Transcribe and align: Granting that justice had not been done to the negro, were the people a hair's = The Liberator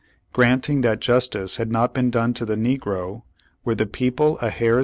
Granting 0.33 0.81
that 0.81 0.99
justice 0.99 1.57
had 1.57 1.71
not 1.71 1.93
been 1.93 2.09
done 2.09 2.33
to 2.33 2.43
the 2.43 2.55
negro, 2.55 3.21
were 3.63 3.75
the 3.75 3.85
people 3.85 4.39
a 4.39 4.49
hair's 4.49 4.49
= 4.49 4.59
The 4.59 4.65
Liberator 4.65 4.79